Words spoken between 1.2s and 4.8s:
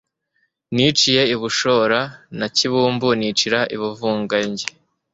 i Bushora na Kibumbu nicira i Buvugange